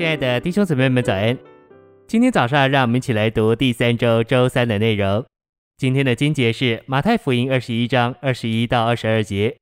[0.00, 1.36] 亲爱的弟兄姊妹们，早安！
[2.06, 5.22] 今天早上，让我们一起来读第三周周三的内容。
[5.76, 9.54] 今天的经节是马太福音二十一章二十一到二十二节。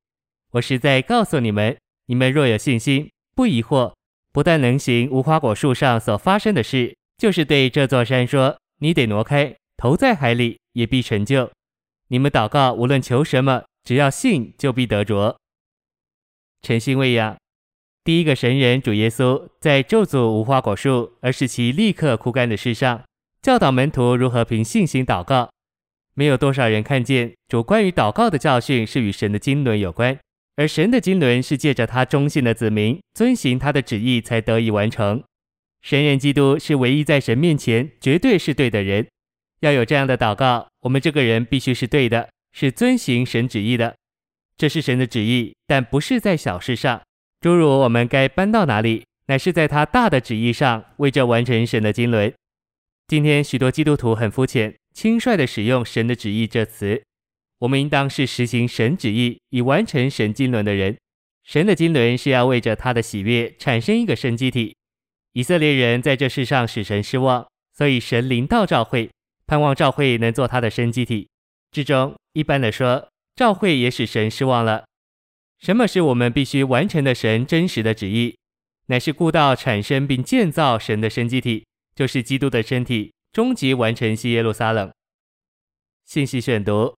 [0.51, 3.91] 我实在告诉你们，你们若有信心，不疑惑，
[4.31, 11.51] 不但能行无花果树上所发生的事，就是对这座山说：“你得挪开，投在海里，也必成就。”
[12.07, 15.37] 你们祷告，无论求什么，只要信，就必得着。
[16.61, 17.35] 诚心喂养。
[18.09, 23.03] 第一个神人主耶稣在咒诅无花果树，而使其立刻枯干的事上，
[23.39, 25.51] 教导门徒如何凭信心祷告。
[26.15, 30.17] 没有多少人看见主关于祷告的教训是与神的经纶有关，
[30.55, 35.23] 而神的经纶是借着他忠信的子民遵行他的旨意才得以完成。
[35.83, 39.05] 神人基督是唯一在神面前绝对是对的人。
[39.59, 43.93] 要有这样的祷告，我们这个人必须是对的，是遵行神旨意的。
[44.57, 46.99] 这是神的旨意，但不是在小事上。
[47.41, 52.33] 诸如我们该搬到哪里，乃是在他大的旨意上，为着完成神的经纶。
[53.07, 57.01] 今天许多基督徒很肤浅、轻率地使用“神的旨意”这词。
[57.59, 60.97] 我们应当是实行神旨意，以完成神经纶的人。
[61.45, 64.75] 神的经纶是要为着他的喜悦产生一个生机体。
[65.31, 69.09] 以色列人在这世上使神失望，所以神临到召会，
[69.47, 71.29] 盼望召会能做他的生机体。
[71.71, 73.07] 之中，一般的说，
[73.37, 74.83] 召会也使神失望了。
[75.59, 78.37] 什么是我们必须完成的神真实的旨意？
[78.87, 84.89] 乃是顾道产生并建造神的生机体，就是基督的身体，终极完成西耶路撒冷。
[86.05, 86.95] 信息选读：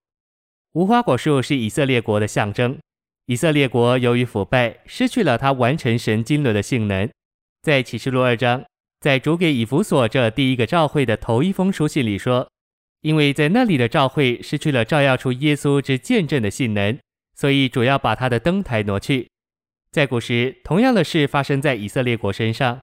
[0.74, 2.78] 无花果树是以色列国的象征。
[3.26, 7.10] 以色列国由于腐败，失去了它完成神经纶的性能。
[7.64, 8.64] 在启示录二章，
[9.00, 12.48] 在主给以弗所这第一个教会的头一封书信里说，
[13.02, 16.98] 因为在那里的教会失去了照耀出耶稣之见证的性能。
[17.42, 19.28] 所以主要把他的灯台挪去。
[19.92, 22.80] 在古时，同样的事发生在以色列国身上。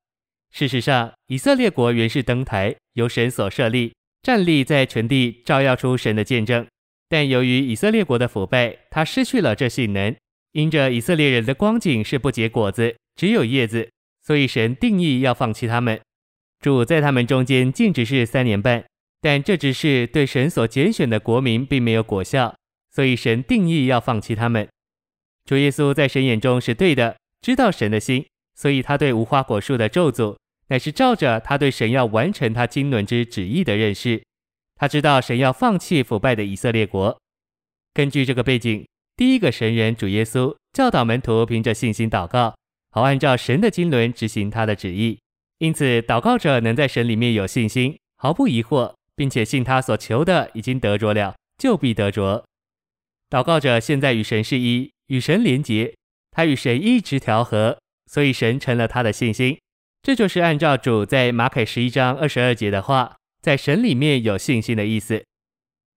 [0.51, 6.67] 事实上，以色列国原是灯台，由神所设立，站立在全地，照耀出神的见证。
[7.09, 10.13] 但由于以色列国的腐败，它失去了这性能。
[10.51, 13.89] 因着以色列人的光景是不结果子，只有叶子，
[14.27, 16.01] 所以神定义要放弃他们。
[16.61, 18.85] 主在他们中间静执事三年半，
[19.21, 22.57] 但这只是对神所拣选的国民并没有果效。
[22.99, 24.69] 所以神定义要放弃他们。
[25.45, 28.27] 主耶稣在神眼中是对的，知道神的心，
[28.57, 30.37] 所以他对无花果树的咒诅，
[30.67, 34.21] 乃是照着他对神要完成他经纶之旨意的认识。
[34.75, 37.17] 他知道神要放弃腐败的以色列国。
[37.95, 38.85] 根据这个背景，
[39.17, 42.57] 第一个神人主耶稣教导门徒凭着信心祷告，
[42.91, 45.21] 好按照神的经纶执行他的旨意。
[45.59, 52.45] 因此，祷告者能在神里面有信心，毫不疑惑，并且信他所求的已经得着了，就必得着。
[53.31, 55.95] 祷告者现在与神是一，与神连结，
[56.31, 59.59] 他与神一直调和，所以神成了他的信心。
[60.03, 65.23] 这就是按照主在马可十一章二十二节的话，在神里面有信心的意思。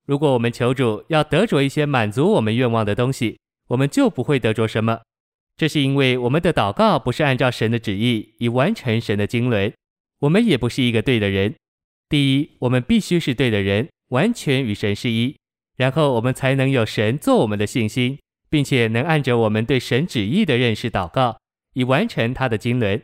[0.06, 3.40] 如果我们求主要得着一些满足我们愿望的东西，
[3.70, 5.00] 我们就不会得着什么。
[5.56, 9.72] 这是因为我们的祷告不是按照神的旨意，以完成神的经纶。
[10.20, 11.56] 我们也不是一个对的人。
[12.10, 15.38] 第一，我们必须是对的人，完全与神是一。
[15.82, 18.20] 然后我们才能有神做我们的信心，
[18.52, 21.40] 并且能按着我们对神旨意的认识祷告，
[21.74, 23.02] 以完成他的经纶。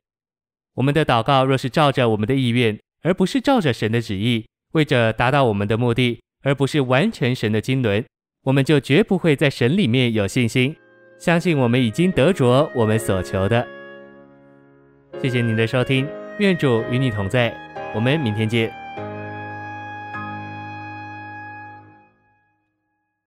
[0.76, 8.06] 我们的祷告若是照着我们的意愿，而不是照着神的旨意，为着达到我们的目的，而不是完成神的经纶，
[8.44, 10.76] 我们就绝不会在神里面有信心，
[11.18, 13.68] 相信我们已经得着我们所求的。
[15.20, 17.52] 谢谢您的收听，愿主与你同在，
[17.96, 18.87] 我们明天见。